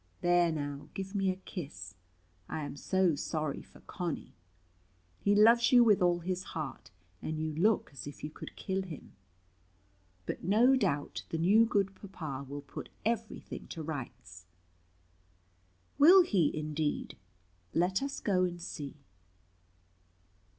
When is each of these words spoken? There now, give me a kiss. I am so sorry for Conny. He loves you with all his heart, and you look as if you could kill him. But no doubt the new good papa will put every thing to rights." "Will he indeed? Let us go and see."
There 0.21 0.51
now, 0.51 0.89
give 0.95 1.13
me 1.13 1.29
a 1.29 1.35
kiss. 1.35 1.93
I 2.49 2.63
am 2.63 2.75
so 2.75 3.13
sorry 3.13 3.61
for 3.61 3.81
Conny. 3.81 4.33
He 5.19 5.35
loves 5.35 5.71
you 5.71 5.83
with 5.83 6.01
all 6.01 6.21
his 6.21 6.41
heart, 6.41 6.89
and 7.21 7.37
you 7.37 7.53
look 7.53 7.91
as 7.93 8.07
if 8.07 8.23
you 8.23 8.31
could 8.31 8.55
kill 8.55 8.81
him. 8.81 9.13
But 10.25 10.43
no 10.43 10.75
doubt 10.75 11.25
the 11.29 11.37
new 11.37 11.67
good 11.67 11.93
papa 11.93 12.43
will 12.49 12.63
put 12.63 12.89
every 13.05 13.41
thing 13.41 13.67
to 13.67 13.83
rights." 13.83 14.47
"Will 15.99 16.23
he 16.23 16.49
indeed? 16.57 17.15
Let 17.75 18.01
us 18.01 18.19
go 18.21 18.43
and 18.43 18.59
see." 18.59 18.95